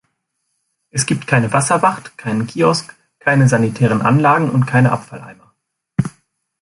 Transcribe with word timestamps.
Es 0.89 1.05
gibt 1.05 1.27
keine 1.27 1.53
Wasserwacht, 1.53 2.17
keinen 2.17 2.47
Kiosk, 2.47 2.95
keine 3.19 3.47
sanitären 3.47 4.01
Anlagen 4.01 4.49
und 4.49 4.65
keine 4.65 4.91
Abfalleimer. 4.91 5.53